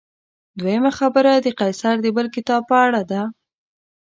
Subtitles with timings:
[0.59, 3.21] دویمه خبره د قیصر د بل کتاب په اړه ده.